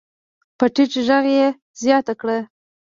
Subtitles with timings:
[0.57, 1.47] په ټيټ غږ يې
[1.81, 2.37] زياته کړه.